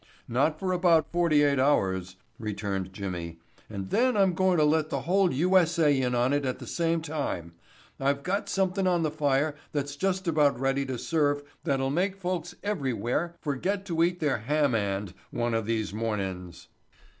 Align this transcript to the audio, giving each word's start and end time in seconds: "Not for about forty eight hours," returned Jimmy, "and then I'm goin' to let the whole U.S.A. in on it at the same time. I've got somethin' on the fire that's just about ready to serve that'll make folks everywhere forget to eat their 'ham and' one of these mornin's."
"Not 0.27 0.57
for 0.59 0.71
about 0.71 1.11
forty 1.11 1.43
eight 1.43 1.59
hours," 1.59 2.15
returned 2.39 2.91
Jimmy, 2.91 3.37
"and 3.69 3.91
then 3.91 4.17
I'm 4.17 4.33
goin' 4.33 4.57
to 4.57 4.63
let 4.63 4.89
the 4.89 5.01
whole 5.01 5.31
U.S.A. 5.31 5.91
in 6.01 6.15
on 6.15 6.33
it 6.33 6.43
at 6.43 6.57
the 6.57 6.65
same 6.65 7.03
time. 7.03 7.53
I've 7.99 8.23
got 8.23 8.49
somethin' 8.49 8.87
on 8.87 9.03
the 9.03 9.11
fire 9.11 9.53
that's 9.73 9.95
just 9.95 10.27
about 10.27 10.59
ready 10.59 10.87
to 10.87 10.97
serve 10.97 11.43
that'll 11.65 11.91
make 11.91 12.15
folks 12.15 12.55
everywhere 12.63 13.35
forget 13.41 13.85
to 13.85 14.01
eat 14.03 14.19
their 14.19 14.39
'ham 14.39 14.73
and' 14.73 15.13
one 15.29 15.53
of 15.53 15.67
these 15.67 15.93
mornin's." 15.93 16.67